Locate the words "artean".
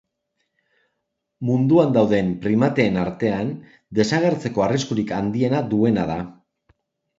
3.03-3.53